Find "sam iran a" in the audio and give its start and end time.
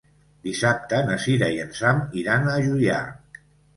1.81-2.59